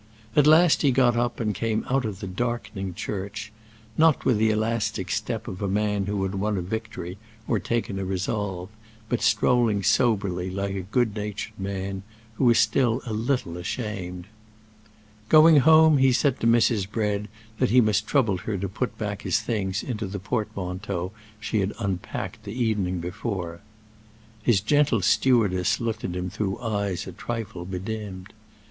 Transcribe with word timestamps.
At 0.35 0.47
last 0.47 0.81
he 0.81 0.89
got 0.89 1.15
up 1.15 1.39
and 1.39 1.53
came 1.53 1.85
out 1.87 2.05
of 2.05 2.21
the 2.21 2.27
darkening 2.27 2.95
church; 2.95 3.51
not 3.99 4.25
with 4.25 4.39
the 4.39 4.49
elastic 4.49 5.11
step 5.11 5.47
of 5.47 5.61
a 5.61 5.67
man 5.67 6.07
who 6.07 6.23
had 6.23 6.33
won 6.33 6.57
a 6.57 6.61
victory 6.63 7.19
or 7.47 7.59
taken 7.59 7.99
a 7.99 8.03
resolve, 8.03 8.69
but 9.09 9.21
strolling 9.21 9.83
soberly, 9.83 10.49
like 10.49 10.73
a 10.73 10.81
good 10.81 11.13
natured 11.15 11.53
man 11.59 12.01
who 12.37 12.49
is 12.49 12.57
still 12.57 13.03
a 13.05 13.13
little 13.13 13.57
ashamed. 13.57 14.25
Going 15.29 15.57
home, 15.57 15.99
he 15.99 16.11
said 16.11 16.39
to 16.39 16.47
Mrs. 16.47 16.89
Bread 16.89 17.27
that 17.59 17.69
he 17.69 17.79
must 17.79 18.07
trouble 18.07 18.37
her 18.37 18.57
to 18.57 18.67
put 18.67 18.97
back 18.97 19.21
his 19.21 19.39
things 19.39 19.83
into 19.83 20.07
the 20.07 20.17
portmanteau 20.17 21.11
she 21.39 21.59
had 21.59 21.73
unpacked 21.77 22.43
the 22.43 22.53
evening 22.59 23.01
before. 23.01 23.61
His 24.41 24.61
gentle 24.61 25.03
stewardess 25.03 25.79
looked 25.79 26.03
at 26.03 26.15
him 26.15 26.31
through 26.31 26.57
eyes 26.57 27.05
a 27.05 27.11
trifle 27.11 27.65
bedimmed. 27.65 28.33